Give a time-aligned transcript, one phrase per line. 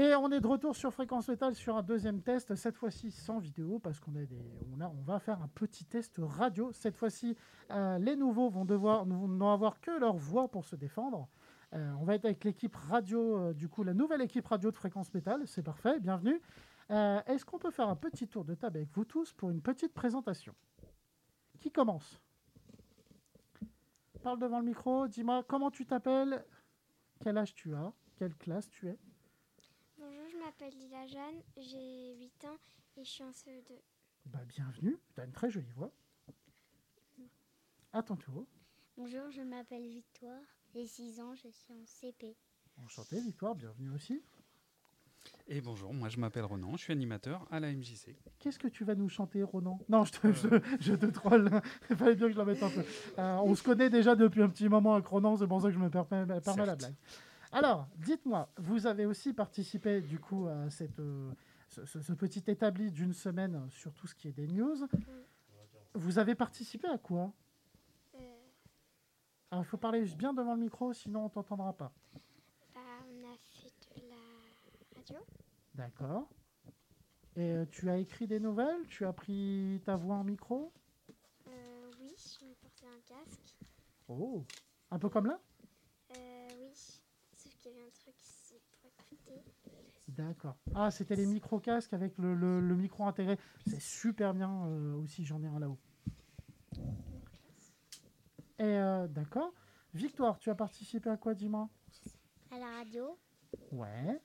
[0.00, 3.38] Et on est de retour sur Fréquence Métal sur un deuxième test, cette fois-ci sans
[3.38, 6.72] vidéo, parce qu'on on va faire un petit test radio.
[6.72, 7.36] Cette fois-ci,
[7.70, 11.28] euh, les nouveaux vont devoir, n'en avoir que leur voix pour se défendre.
[11.74, 14.76] Euh, on va être avec l'équipe radio, euh, du coup, la nouvelle équipe radio de
[14.76, 15.46] Fréquence Métal.
[15.46, 16.40] C'est parfait, bienvenue.
[16.88, 19.92] Est-ce qu'on peut faire un petit tour de table avec vous tous pour une petite
[19.92, 20.54] présentation?
[21.60, 22.22] Qui commence?
[24.22, 26.42] Parle devant le micro, dis-moi comment tu t'appelles,
[27.22, 28.98] quel âge tu as, quelle classe tu es?
[30.50, 32.58] Bonjour, je m'appelle Lila Jeanne, j'ai 8 ans
[32.96, 33.72] et je suis en CE2.
[34.26, 35.92] Bah, bienvenue, tu as une très jolie voix.
[37.92, 38.46] À ton tour.
[38.96, 40.40] Bonjour, je m'appelle Victoire,
[40.74, 42.36] j'ai 6 ans, je suis en CP.
[42.78, 44.22] Enchanté, Victoire, bienvenue aussi.
[45.46, 48.16] Et bonjour, moi je m'appelle Ronan, je suis animateur à la MJC.
[48.38, 49.78] Qu'est-ce que tu vas nous chanter, Ronan?
[49.88, 50.48] Non, je te, je,
[50.80, 51.50] je te troll.
[51.90, 52.84] Il fallait bien que je la mette un peu.
[53.18, 55.74] Euh, on se connaît déjà depuis un petit moment avec Ronan, c'est pour ça que
[55.74, 56.94] je me permets, permets la blague.
[57.52, 61.32] Alors, dites-moi, vous avez aussi participé du coup à cette, euh,
[61.68, 64.86] ce, ce- ce petit établi d'une semaine sur tout ce qui est des news.
[65.94, 67.32] Vous avez participé à quoi?
[68.14, 68.18] Euh,
[69.52, 71.92] il faut parler bien devant le micro, sinon on t'entendra pas.
[72.72, 75.16] bah, on a fait de la radio.
[75.74, 76.28] D'accord.
[77.34, 78.86] Et euh, tu as écrit des nouvelles?
[78.86, 80.72] Tu as pris ta voix en micro?
[81.46, 83.56] Oui, je me portais un casque.
[84.08, 84.44] Oh
[84.92, 85.40] Un peu comme là?
[86.10, 86.99] Oui,
[87.60, 89.42] qu'il y avait un truc qui s'est pas écouté.
[90.08, 90.56] D'accord.
[90.74, 93.38] Ah, c'était les micro-casques avec le, le- le micro intégré.
[93.66, 95.78] C'est super bien euh, aussi, j'en ai un là-haut.
[98.58, 99.52] Et euh, d'accord.
[99.94, 101.68] Victoire, tu as participé à quoi, dis-moi?
[102.50, 103.18] À la radio,
[103.72, 104.20] Ouais.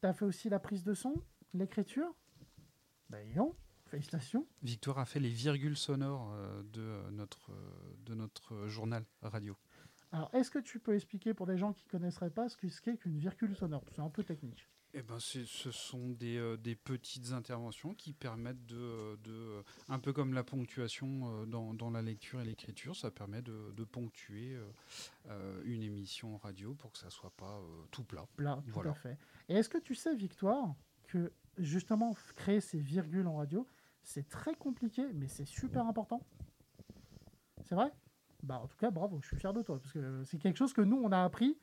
[0.00, 1.14] Tu as fait aussi la prise de son,
[1.54, 2.14] l'écriture?
[3.10, 3.54] Ben non,
[3.86, 4.46] félicitations.
[4.62, 9.56] Victoire a fait les virgules sonores de, notre, euh, de notre journal radio.
[10.14, 12.68] Alors, est-ce que tu peux expliquer pour des gens qui ne connaisseraient pas ce que-
[12.68, 13.82] ce qu'est qu'une virgule sonore?
[13.90, 14.68] C'est un peu technique.
[14.96, 19.62] Eh ben, ce sont des, euh, des petites interventions qui permettent de, euh, de euh,
[19.88, 23.72] un peu comme la ponctuation euh, dans, dans la lecture et l'écriture, ça permet de,
[23.72, 24.56] de ponctuer
[25.26, 27.60] euh, une émission radio pour que ça soit pas
[27.90, 28.24] tout plat.
[28.38, 28.90] Là, tout Voilà.
[28.92, 29.18] à fait.
[29.48, 30.76] Et est-ce que tu sais, Victoire,
[31.08, 33.66] que justement, créer ces virgules en radio,
[34.04, 36.22] c'est très compliqué, mais c'est super important?
[37.64, 37.90] C'est vrai?
[38.44, 40.72] Bah, en tout cas, bravo, je suis fier de toi, parce que c'est quelque chose
[40.72, 41.58] que nous, on a appris,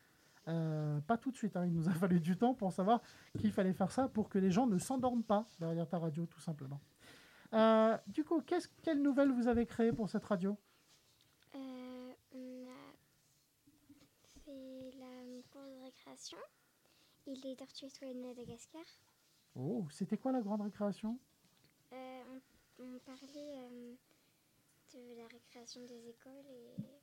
[0.48, 1.56] euh, pas tout de suite.
[1.56, 1.66] hein.
[1.66, 3.02] il nous a fallu du temps pour savoir
[3.38, 6.40] qu'il fallait faire ça pour que les gens ne s'endorment pas derrière ta radio, tout
[6.40, 6.82] simplement.
[7.54, 10.58] Euh, du coup, qu'est-ce, quelle nouvelle vous avez créée pour cette radio?
[11.56, 12.94] Euh, on a
[14.44, 16.38] fait la cour de récréation.
[17.28, 18.82] Il est tortues de Madagascar.
[19.56, 21.20] Oh, c'était quoi la grande récréation?
[21.94, 22.22] Euh,
[22.80, 23.60] on, on parlait
[25.00, 27.00] de la récréation des écoles et voilà.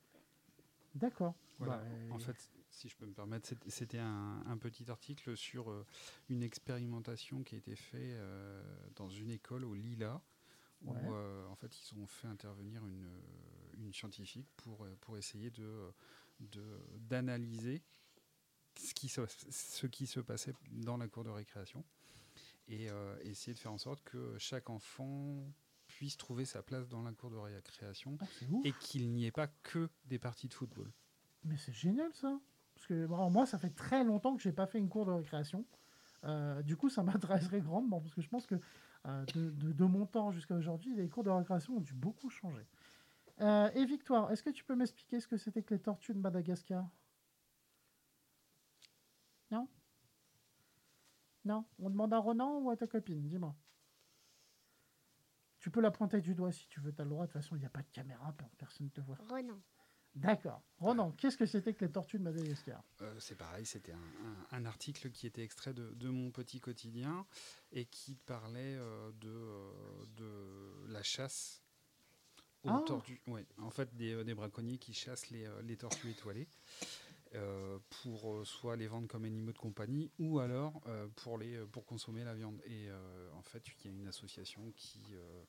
[0.95, 1.35] D'accord.
[1.57, 1.77] Voilà.
[1.77, 5.69] Bah, En euh, fait, si je peux me permettre, c'était- un, un petit article sur
[5.69, 5.85] euh,
[6.29, 8.63] une expérimentation qui a été faite euh,
[8.95, 10.21] dans une école au Lila,
[10.83, 11.01] où Ouais.
[11.11, 15.49] euh, en fait ils ont fait intervenir une, euh, une scientifique pour, euh, pour essayer
[15.51, 15.91] de
[16.39, 17.83] de- d'analyser
[18.77, 19.19] ce, qui se,
[19.51, 21.83] ce qui se passait dans la cour de récréation
[22.69, 25.43] et euh, essayer de faire en sorte que chaque enfant
[25.99, 28.25] puisse trouver sa place dans la cour de récréation ah,
[28.63, 30.89] et qu'il n'y ait pas que des parties de football.
[31.43, 32.39] Mais c'est génial ça.
[32.73, 35.11] Parce que alors, moi, ça fait très longtemps que j'ai pas fait une cour de
[35.11, 35.65] récréation.
[36.23, 38.55] Euh, du coup, ça m'intéresserait grandement parce que je pense que
[39.07, 42.29] euh, de, de- de mon temps jusqu'à aujourd'hui, les cours de récréation ont dû beaucoup
[42.29, 42.65] changer.
[43.41, 46.19] Euh, et Victoire, est-ce que tu peux m'expliquer ce que c'était que les tortues de
[46.19, 46.87] Madagascar?
[49.51, 49.67] Non?
[51.43, 51.65] Non?
[51.77, 53.27] On demande à Ronan ou à ta copine?
[53.27, 53.53] Dis-moi.
[55.69, 57.27] Tu peux la pointer du doigt si tu veux, tu as le droit.
[57.27, 59.19] De toute façon, il n'y a pas de caméra, personne ne te voit.
[59.29, 59.61] Ronan.
[60.15, 60.63] D'accord.
[60.79, 64.57] Ronan, qu'est-ce que c'était que les tortues de Madagascar Euh, c'est pareil, c'était un, un-
[64.57, 67.23] un article qui était extrait de, de mon petit quotidien
[67.71, 70.05] et qui parlait euh, de, euh,
[70.87, 71.61] de la chasse
[72.63, 72.83] aux Ah.
[72.87, 73.21] tortues.
[73.27, 76.47] Ouais, en fait, des, des braconniers qui chassent les, les tortues étoilées
[78.01, 81.65] pour euh, soit les vendre comme animaux de compagnie ou alors euh, pour, les, euh,
[81.67, 82.59] pour consommer la viande.
[82.65, 85.43] Et euh, en fait, il y a une association qui, euh,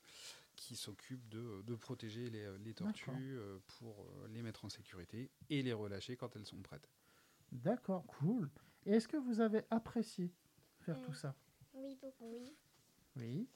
[0.56, 4.68] qui s'occupe de, de protéger les, euh, les tortues euh, pour euh, les mettre en
[4.68, 6.88] sécurité et les relâcher quand elles sont prêtes.
[7.52, 8.50] D'accord, cool.
[8.86, 10.30] Et est-ce que vous avez apprécié
[10.80, 11.06] faire Euh.
[11.06, 11.34] tout ça?
[11.74, 12.30] Oui, beaucoup.
[12.30, 12.54] Oui.
[13.16, 13.48] Oui.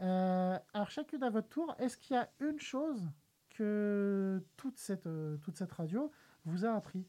[0.00, 3.02] Euh, alors, chacune à votre tour, est-ce qu'il y a une chose
[3.50, 6.10] que toute cette, euh, toute cette radio
[6.44, 7.06] vous a appris?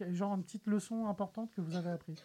[0.00, 2.22] Genre une petite leçon importante que vous avez appris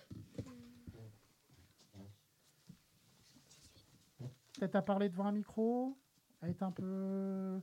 [4.59, 5.97] Peut-être à parler devant un micro
[6.41, 7.61] À être un peu.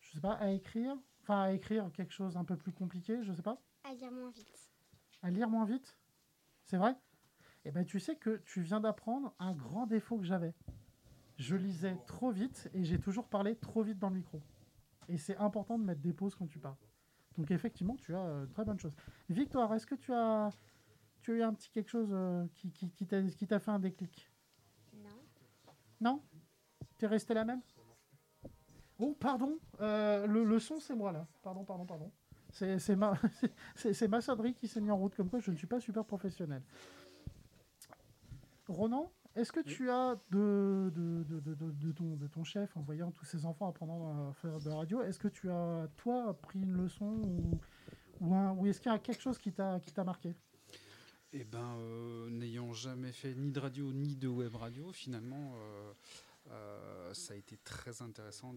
[0.00, 3.32] Je sais pas, à écrire Enfin, à écrire quelque chose un peu plus compliqué, je
[3.32, 4.70] sais pas À lire moins vite.
[5.22, 5.96] À lire moins vite
[6.64, 6.96] C'est vrai?
[7.64, 10.52] Et ben tu sais que tu viens d'apprendre un grand défaut que j'avais.
[11.36, 14.42] Je lisais trop vite et j'ai toujours parlé trop vite dans le micro.
[15.08, 16.76] Et c'est important de mettre des pauses quand tu parles.
[17.38, 18.92] Donc effectivement, tu as euh, très bonne chose.
[19.28, 20.50] Victoire, est-ce que tu as,
[21.22, 24.30] tu as eu un petit quelque chose euh, qui, qui, qui t'a fait un déclic?
[24.94, 25.08] Non.
[26.00, 26.22] Non?
[26.98, 27.62] T'es resté la même?
[28.98, 31.26] Oh, pardon, euh, le, le son c'est moi là.
[31.42, 32.12] Pardon, pardon, pardon.
[32.50, 33.14] C'est c'est ma,
[33.74, 35.80] c'est- c'est ma sonnerie qui s'est mise en route comme quoi je ne suis pas
[35.80, 36.62] super professionnel.
[38.68, 42.76] Ronan, est-ce que tu as de, de, de, de, de- de ton, de ton chef,
[42.76, 45.88] en voyant tous ces enfants apprendre à faire de la radio, est-ce que tu as,
[45.96, 47.60] toi, pris une leçon ou,
[48.20, 50.34] ou, un- ou est-ce qu'il y a quelque chose qui t'a marqué?
[51.32, 55.92] Eh ben, euh, n'ayant jamais fait ni de radio ni de web radio, finalement, euh,
[56.50, 58.54] euh, ça a été très intéressant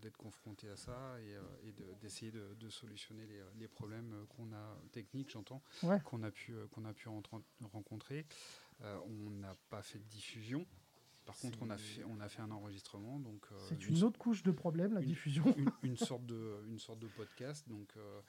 [0.00, 4.78] d'être confronté à ça et, et de- d'essayer de, solutionner les, les problèmes qu'on a
[4.92, 6.00] techniques, j'entends, Ouais.
[6.04, 6.54] qu'on a pu
[6.86, 7.08] a pu
[7.72, 8.24] rencontrer.
[8.82, 10.66] Euh, on n'a pas fait de diffusion.
[11.24, 14.04] Par contre, on a fait on a fait un enregistrement, donc euh, C'est une une
[14.04, 15.42] autre couche de problème, la une- diffusion.
[15.56, 17.68] une, une sorte de une sorte de podcast.
[17.68, 18.20] Donc euh,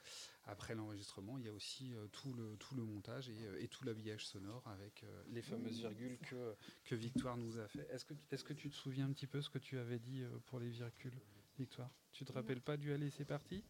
[0.46, 3.84] après l'enregistrement, il y a aussi euh, tout le tout le montage et, et tout
[3.84, 6.56] l'habillage sonore avec les fameuses virgules que
[6.86, 7.86] que Victoire nous a fait.
[7.92, 10.24] Est-ce que est-ce que tu te souviens un petit peu ce que tu avais dit
[10.46, 11.20] pour les virgules,
[11.56, 11.90] Victoire?
[12.10, 13.62] Tu te rappelles pas du aller c'est parti?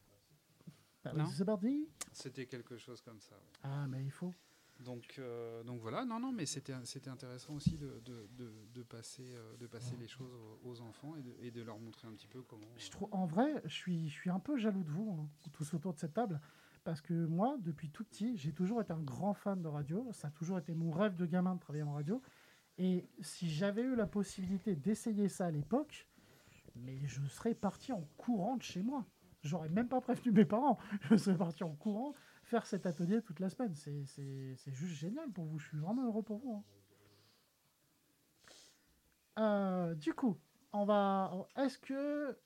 [1.36, 1.86] C'est parti?
[2.12, 3.34] C'était quelque chose comme ça.
[3.36, 3.58] ouais.
[3.62, 4.34] Ah, mais il faut.
[4.80, 8.00] Donc, euh, donc voilà, non, non, mais c'était, intéressant aussi euh,
[8.74, 10.32] de passer les choses
[10.62, 12.66] aux, enfants et de, leur montrer un petit peu comment.
[13.10, 15.98] En vrai, je suis, je suis un peu jaloux de vous, hein, tous autour de
[15.98, 16.40] cette table,
[16.84, 20.06] parce que moi, depuis tout petit, j'ai toujours été un grand fan de radio.
[20.12, 22.22] Ça a toujours été mon rêve de gamin de travailler en radio.
[22.78, 26.06] Et si j'avais eu la possibilité d'essayer ça à l'époque,
[26.76, 29.04] mais je serais parti en courant de chez moi.
[29.42, 30.78] J'aurais même pas prévenu mes parents.
[31.10, 32.14] Je serais parti en courant
[32.48, 33.74] faire cet atelier toute la semaine.
[33.74, 34.04] C'est-
[34.72, 35.58] juste génial pour vous.
[35.58, 36.54] Je suis vraiment heureux pour vous.
[36.56, 36.64] hein.
[39.38, 40.36] Euh, du coup,
[40.72, 41.32] on va.
[41.56, 42.36] Est-ce que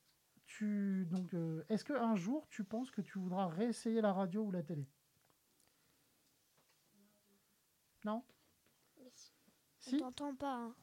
[0.44, 4.42] tu donc euh, est-ce que un jour tu penses que tu voudras réessayer la radio
[4.42, 4.86] ou la télé?
[8.04, 8.22] Non?
[9.00, 9.10] On
[9.78, 9.96] Si?
[9.96, 10.54] T'entend pas.
[10.56, 10.74] hein.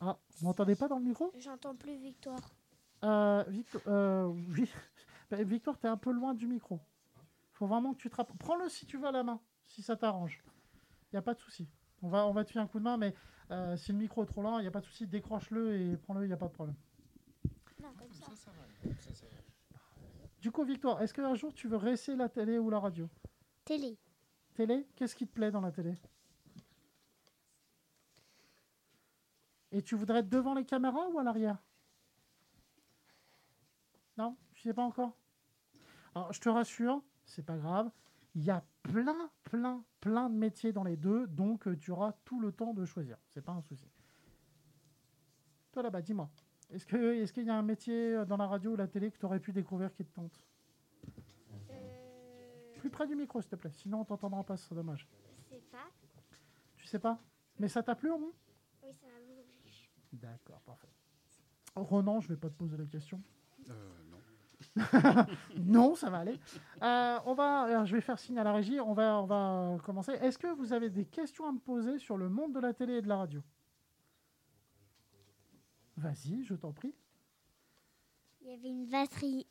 [0.00, 1.32] Ah, vous m'entendez pas dans le micro?
[1.38, 2.54] J'entends plus Victoire.
[3.04, 4.70] euh, Victor, euh, oui.
[5.32, 6.80] Victor, t'es un peu loin du micro.
[7.58, 8.36] Faut vraiment que tu te rappelles.
[8.36, 10.44] Prends-le si tu veux à la main, si ça t'arrange.
[11.10, 11.68] Il y a pas de souci.
[12.02, 13.12] On va on va te filer un coup de main, mais
[13.50, 15.08] euh, si le micro est trop loin, il y a pas de souci.
[15.08, 16.76] Décroche-le et prends-le, il y a pas de problème.
[17.82, 18.26] Non, comme ça.
[18.36, 18.94] ça va.
[19.00, 19.32] Ça, ça va.
[20.40, 23.10] Du coup, Victor, est-ce qu'un jour tu veux réessayer la télé ou la radio?
[23.64, 23.98] Télé.
[24.54, 24.86] Télé?
[24.94, 25.94] Qu'est-ce qui te plaît dans la télé?
[29.72, 31.58] Et tu voudrais être devant les caméras ou à l'arrière?
[34.16, 34.36] Non?
[34.54, 35.18] Je sais pas encore?
[36.14, 37.90] Alors, je te rassure, c'est pas grave.
[38.34, 42.12] Il y a plein, plein, plein de métiers dans les deux, donc euh, tu auras
[42.24, 43.16] tout le temps de choisir.
[43.28, 43.88] C'est pas un souci.
[45.72, 46.28] Toi là-bas, dis-moi.
[46.70, 49.10] Est-ce que est-ce qu'il y a un métier euh, dans la radio ou la télé
[49.10, 50.44] que tu aurais pu découvrir qui te tente?
[51.70, 53.72] Euh, Plus près du micro, s'il te plaît.
[53.72, 55.08] Sinon, on t'entendra pas, c'est dommage.
[55.48, 55.86] c'est pas.
[56.76, 57.18] Tu sais pas?
[57.58, 58.32] Mais ça t'a plu au moins
[58.82, 59.72] Oui, ça m'a beaucoup plu.
[60.12, 60.88] D'accord, parfait.
[61.74, 63.20] Ronan, je vais pas te poser la question.
[63.70, 63.90] Euh,
[65.58, 65.94] non.
[65.94, 66.38] Ça va aller.
[66.82, 68.80] Euh, on va, alors, je vais faire signe à la régie.
[68.80, 70.12] On va, on va commencer.
[70.12, 72.94] Est-ce que vous avez des questions à me poser sur le monde de la télé
[72.94, 73.42] et de la radio?
[75.96, 76.94] Vas-y, je t'en prie.
[78.40, 79.46] Il y avait une batterie.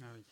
[0.00, 0.24] Ah oui.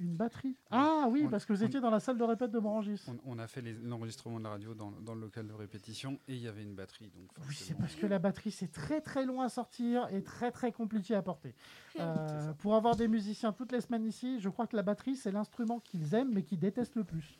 [0.00, 0.56] Une batterie.
[0.70, 3.00] Ah oui, On- parce que vous on- étiez dans la salle de répète de Morangis.
[3.08, 6.34] On, on a fait l'enregistrement de la radio dans, dans le local de répétition et
[6.36, 7.08] il y avait une batterie.
[7.10, 10.52] Donc Oui, c'est parce que la batterie, c'est très très long à sortir et très
[10.52, 11.52] très compliqué à porter.
[11.98, 15.32] Euh, pour avoir des musiciens toutes les semaines ici, je crois que la batterie, c'est
[15.32, 17.36] l'instrument qu'ils aiment mais qu'ils détestent le plus.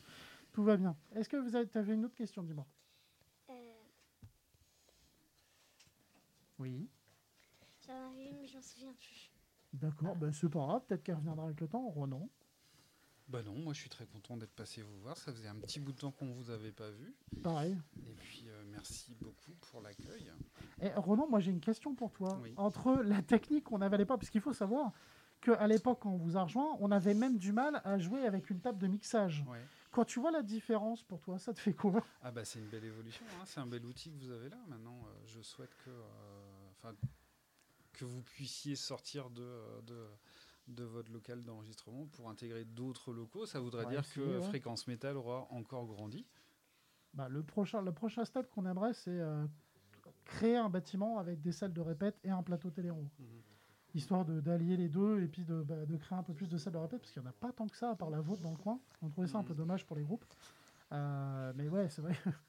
[0.52, 0.96] Tout va bien.
[1.14, 2.66] Est-ce que vous avez, une autre question, dis-moi?
[3.50, 3.54] Euh,
[6.58, 6.88] Oui.
[7.86, 9.30] J'en avais une, mais je m'en souviens plus.
[9.72, 11.86] D'accord, ben, c'est pas grave, peut-être qu'elle reviendra avec le temps.
[11.90, 12.28] Ronan.
[13.28, 15.16] Bah non, moi je suis très content d'être passé vous voir.
[15.18, 17.14] Ça faisait un petit bout de temps qu'on vous avait pas vu.
[17.42, 17.76] Pareil.
[18.06, 20.32] Et puis euh, merci beaucoup pour l'accueil.
[20.80, 22.38] Et Ronan, moi j'ai une question pour toi.
[22.42, 22.54] Oui.
[22.56, 24.92] Entre la technique qu'on avait à l'époque, parce qu'il faut savoir
[25.42, 28.49] qu'à l'époque, quand on vous a rejoint, on avait même du mal à jouer avec
[28.49, 29.44] une table de mixage.
[29.47, 29.61] Ouais.
[29.90, 32.02] Quand tu vois la différence pour toi, ça te fait quoi?
[32.23, 33.44] Ah bah c'est une belle évolution, hein.
[33.47, 34.58] c'est un bel outil que vous avez là.
[34.68, 36.92] Maintenant, euh, je souhaite que, euh,
[37.92, 40.06] que vous puissiez sortir de, de,
[40.68, 43.46] de votre local d'enregistrement pour intégrer d'autres locaux.
[43.46, 44.40] Ça voudrait Ouais, dire que ouais.
[44.42, 46.26] Fréquence Métal aura encore grandi.
[47.14, 49.46] Bah, le, prochain, le prochain step qu'on aimerait, c'est euh,
[50.25, 53.10] créer un bâtiment avec des salles de répète et un plateau télé en haut.
[53.94, 56.58] Histoire de- d'allier les deux et puis de, bah, de créer un peu plus de
[56.58, 58.20] salles de répète, parce qu'il n'y en a pas tant que ça, à part la
[58.20, 58.78] vôtre dans le coin.
[59.02, 59.58] On trouvait ça un peu Mhm.
[59.58, 60.25] dommage pour les groupes.
[60.92, 62.12] Euh, mais ouais, c'est vrai.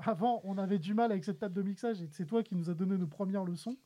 [0.00, 2.68] Avant, on avait du mal avec cette table de mixage et c'est toi qui nous
[2.68, 3.76] as donné nos premières leçons.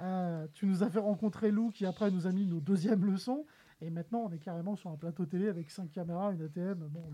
[0.00, 3.46] Euh, tu nous as fait rencontrer Lou qui après nous a mis nos deuxièmes leçons.
[3.80, 6.86] Et maintenant, on est carrément sur un plateau télé avec cinq caméras, une ATM.
[6.88, 7.04] Bon,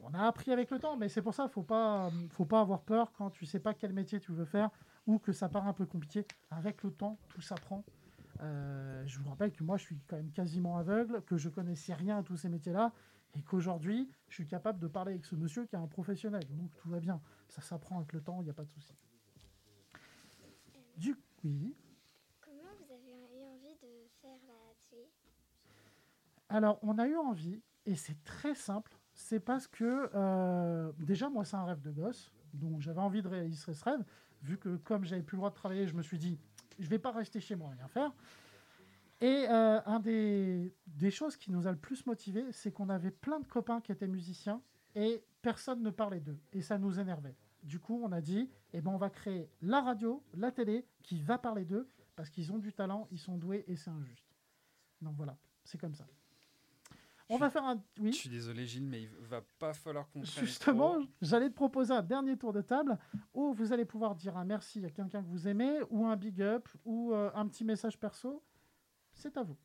[0.00, 2.82] on a appris avec le temps, mais c'est pour ça, faut pas, faut pas avoir
[2.82, 4.70] peur quand tu sais pas quel métier tu veux faire
[5.06, 6.24] ou que ça part un peu compliqué.
[6.50, 7.84] Avec le temps, tout s'apprend.
[8.40, 11.94] Euh, je vous rappelle que moi, je suis quand même quasiment aveugle, que je connaissais
[11.94, 12.92] rien à tous ces métiers-là,
[13.34, 16.42] et qu'aujourd'hui, je suis capable de parler avec ce monsieur qui est un professionnel.
[16.50, 17.20] Donc tout va bien.
[17.48, 18.94] Ça s'apprend avec le temps, il n'y a pas de souci.
[20.96, 21.74] Du oui.
[22.40, 25.08] Comment vous avez eu envie de faire la télé
[26.52, 28.94] Alors, on a eu envie, et c'est très simple.
[29.14, 32.30] C'est parce que, euh, déjà, moi, c'est un rêve de gosse.
[32.52, 34.04] Donc, j'avais envie de réaliser ce rêve.
[34.42, 36.38] Vu que, comme j'avais plus le droit de travailler, je me suis dit,
[36.78, 38.12] je vais pas rester chez moi et rien faire.
[39.22, 43.12] Et euh, un des, des choses qui nous a le plus motivés, c'est qu'on avait
[43.12, 44.60] plein de copains qui étaient musiciens
[44.94, 46.38] et personne ne parlait d'eux.
[46.52, 47.36] Et ça nous énervait.
[47.62, 51.22] Du coup, on a dit, eh ben, on va créer la radio, la télé, qui
[51.22, 54.36] va parler d'eux, parce qu'ils ont du talent, ils sont doués et c'est injuste.
[55.00, 56.06] Donc voilà, c'est comme ça.
[57.32, 57.82] On va faire un...
[57.96, 62.02] Je suis désolé, Gilles, mais il va pas falloir qu'on justement, j'allais te proposer un
[62.02, 62.98] dernier tour de table
[63.32, 66.42] où vous allez pouvoir dire un merci à quelqu'un que vous aimez, ou un big
[66.42, 68.44] up, ou euh, un petit message perso.
[69.14, 69.56] C'est à vous.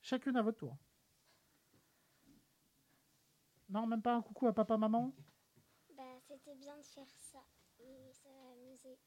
[0.00, 0.76] Chacune à votre tour.
[3.68, 5.14] Non, même pas un coucou à papa, maman?
[5.96, 7.44] Bah, c'était bien de faire ça.
[7.80, 8.98] Et ça a amusé.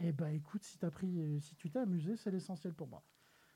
[0.00, 3.04] Eh ben écoute, si, t'as pris, si tu t'es amusé, c'est l'essentiel pour moi.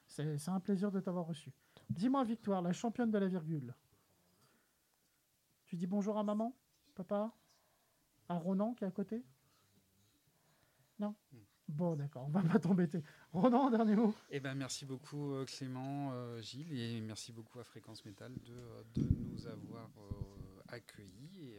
[0.06, 1.52] C'est c'est un plaisir de t'avoir reçu.
[1.90, 3.74] Dis-moi, Victoire, la championne de la virgule.
[5.64, 6.56] Tu dis bonjour à maman,
[6.94, 7.32] papa,
[8.28, 9.24] à Ronan qui est à côté?
[10.98, 11.14] Non?
[11.68, 13.02] Bon, d'accord, on va pas t'embêter.
[13.32, 17.64] Ronan, dernier mot Eh ben, merci beaucoup euh, Clément, euh, Gilles, et merci beaucoup à
[17.64, 19.90] Fréquence Métal de, euh, nous avoir
[20.68, 21.56] accueillis.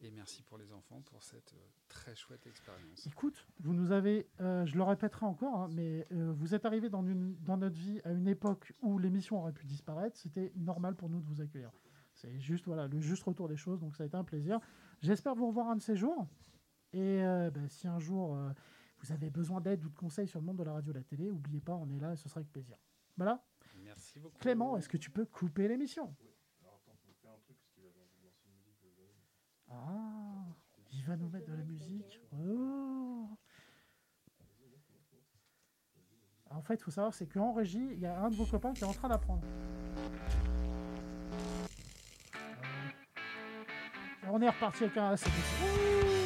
[0.00, 3.06] Et merci pour les enfants pour cette euh, très chouette expérience.
[3.06, 6.88] Écoute, vous nous avez, euh, je le répéterai encore, hein, mais euh, vous êtes arrivé
[6.90, 10.16] dans, une- dans notre vie à une époque où l'émission aurait pu disparaître.
[10.16, 11.70] C'était normal pour nous de vous accueillir.
[12.14, 14.58] C'est juste voilà, le juste retour des choses, donc ça a été un plaisir.
[15.02, 16.26] J'espère vous revoir un de ces jours.
[16.92, 17.18] Et
[17.52, 18.34] ben, si un jour
[19.00, 20.98] vous avez besoin d'aide ou de conseils sur le monde de la radio et de
[20.98, 22.78] la télé, n'oubliez pas, on est là et ce sera avec plaisir.
[23.18, 23.44] Voilà.
[23.82, 24.38] Merci beaucoup.
[24.38, 26.14] Clément, est-ce que tu peux couper l'émission
[30.92, 32.20] il nous mettre de la musique.
[32.32, 33.28] Oh.
[36.50, 38.72] En fait, il faut savoir, c'est qu'en régie, il y a un de vos copains
[38.72, 39.42] qui est en train d'apprendre.
[44.28, 45.14] On est reparti avec un.
[45.14, 46.25] Ouh